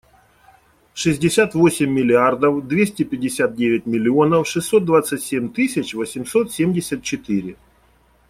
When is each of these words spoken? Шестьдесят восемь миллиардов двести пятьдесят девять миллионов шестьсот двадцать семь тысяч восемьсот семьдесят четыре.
Шестьдесят 0.95 1.53
восемь 1.53 1.91
миллиардов 1.91 2.65
двести 2.67 3.03
пятьдесят 3.03 3.53
девять 3.55 3.85
миллионов 3.85 4.47
шестьсот 4.47 4.83
двадцать 4.83 5.21
семь 5.21 5.53
тысяч 5.53 5.93
восемьсот 5.93 6.51
семьдесят 6.51 7.03
четыре. 7.03 7.55